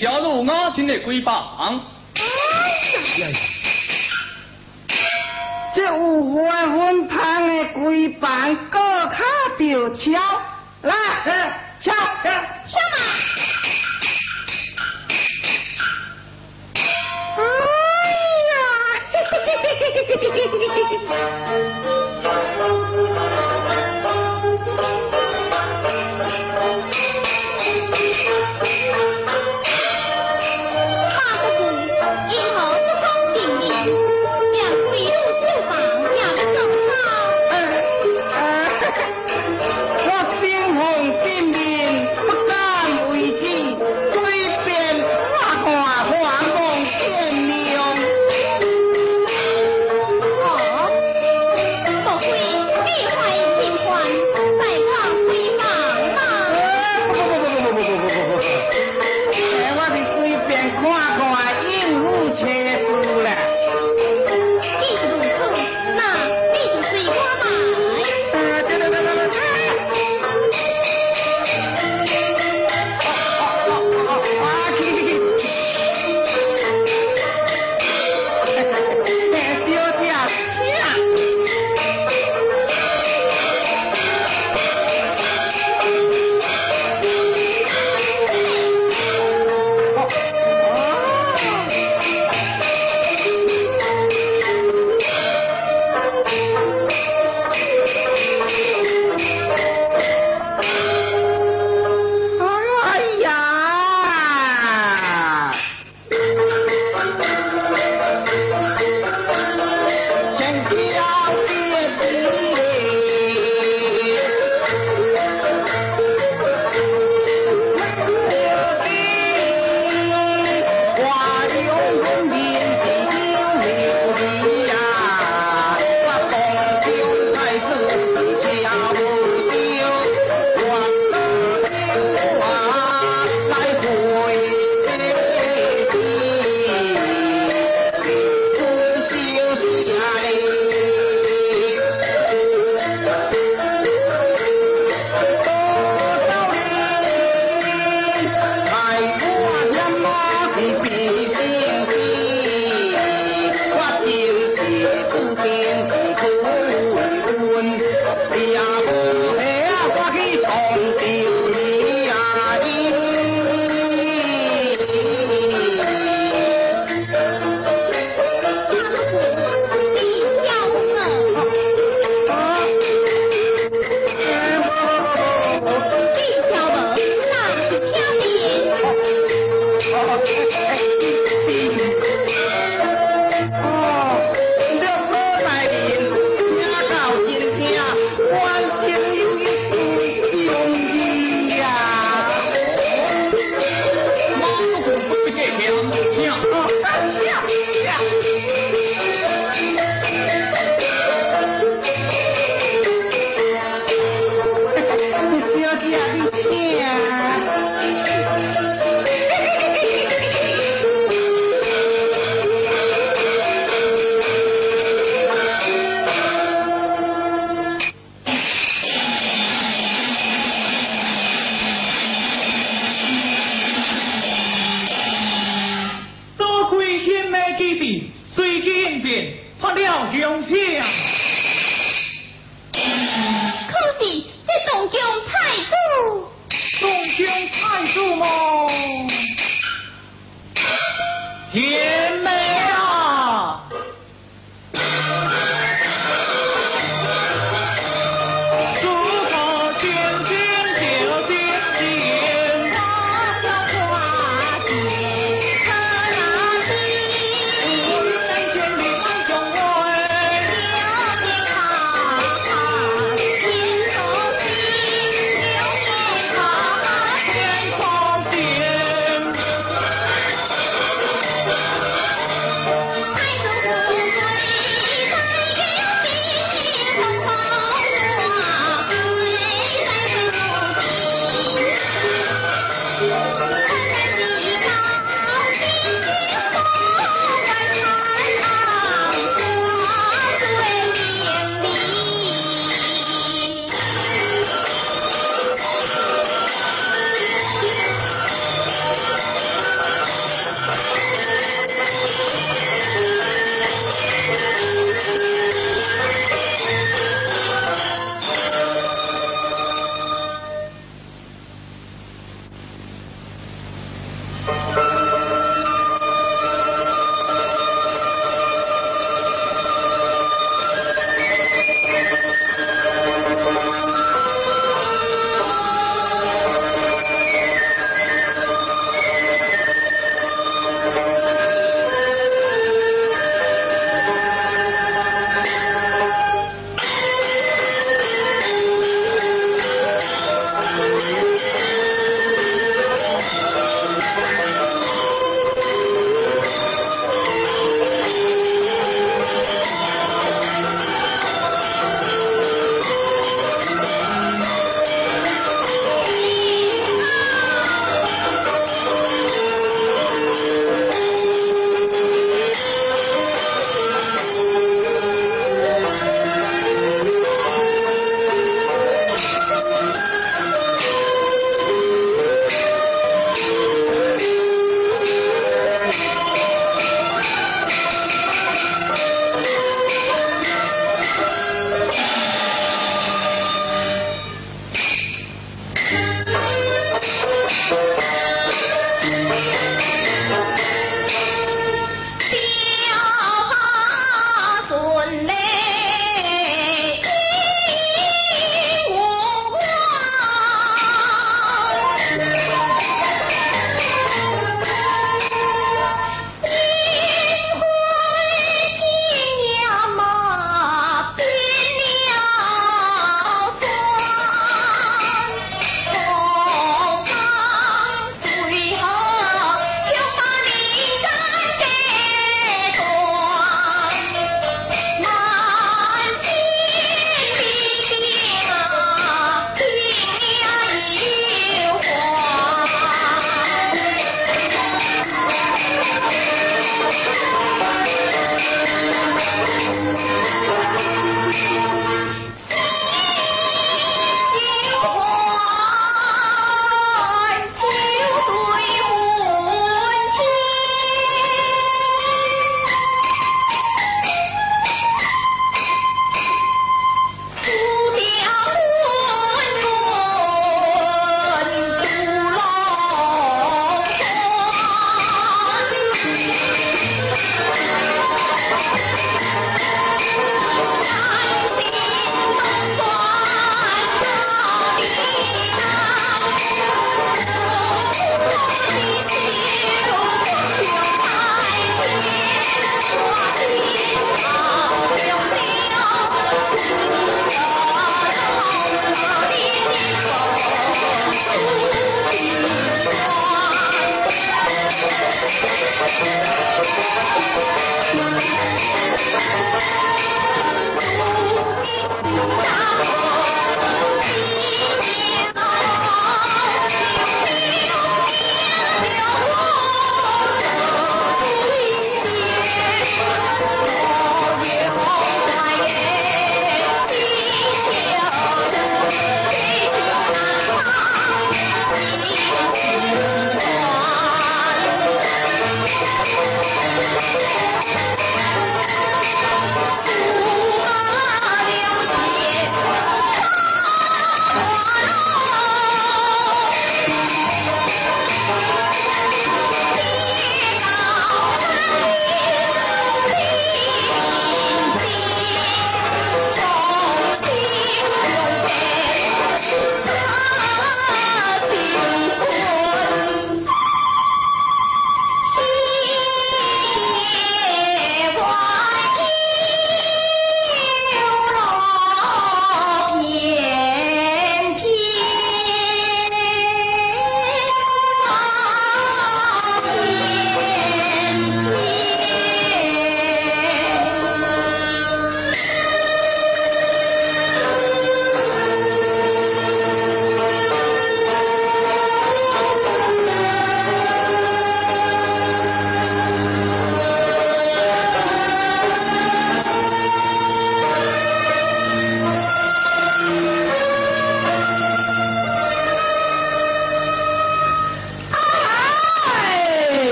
[0.00, 1.80] 小路我请你跪棒。
[5.74, 8.78] 这有花粉芳的鬼棒，各
[9.08, 9.24] 卡
[9.58, 10.20] 就敲，
[10.82, 10.94] 来，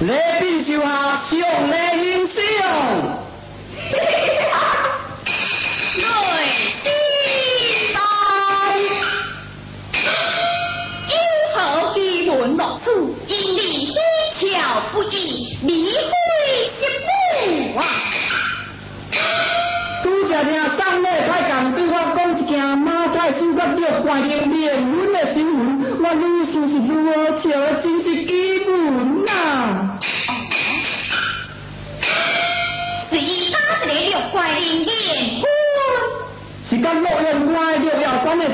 [0.00, 0.35] Let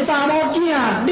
[0.07, 1.05] 查某仔，了，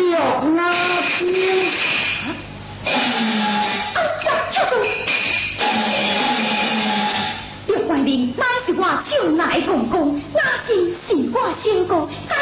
[7.86, 7.98] 怀
[8.36, 9.94] 那是我唱来讲讲，
[10.32, 10.68] 那是
[11.06, 11.36] 是我，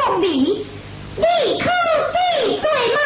[0.04, 0.66] 红礼，
[1.16, 1.24] 你
[1.60, 1.70] 可
[2.12, 3.00] 记罪吗？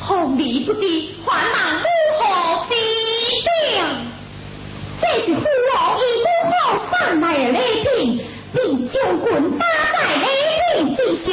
[0.00, 0.80] 红礼不知
[1.24, 1.84] 还望如
[2.18, 2.74] 何指
[3.44, 3.84] 点？
[5.00, 6.58] 这是父王已母好
[6.90, 7.94] 送来的礼品，
[8.52, 10.26] 并将军打在礼
[10.74, 11.32] 品之上，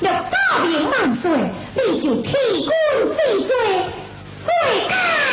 [0.00, 1.30] 六大明万岁，
[1.74, 2.70] 你就替君
[3.14, 3.50] 治罪，
[4.46, 5.27] 最该。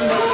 [0.00, 0.31] Thank you.